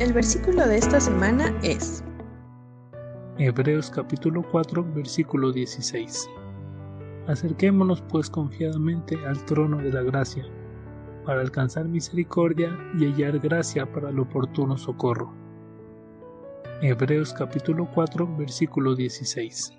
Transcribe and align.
El 0.00 0.12
versículo 0.12 0.64
de 0.64 0.78
esta 0.78 1.00
semana 1.00 1.52
es 1.64 2.04
Hebreos 3.36 3.90
capítulo 3.90 4.44
4 4.48 4.86
versículo 4.94 5.50
16. 5.50 6.30
Acerquémonos 7.26 8.00
pues 8.02 8.30
confiadamente 8.30 9.18
al 9.26 9.44
trono 9.46 9.78
de 9.78 9.92
la 9.92 10.02
gracia, 10.02 10.44
para 11.26 11.40
alcanzar 11.40 11.86
misericordia 11.86 12.78
y 12.96 13.06
hallar 13.06 13.40
gracia 13.40 13.90
para 13.90 14.10
el 14.10 14.20
oportuno 14.20 14.78
socorro. 14.78 15.34
Hebreos 16.80 17.34
capítulo 17.34 17.90
4 17.92 18.36
versículo 18.36 18.94
16. 18.94 19.72